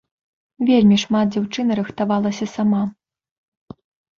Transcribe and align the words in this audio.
Вельмі 0.69 0.97
шмат 1.03 1.25
дзяўчына 1.35 1.77
рыхтавалася 1.81 2.45
сама. 2.55 2.81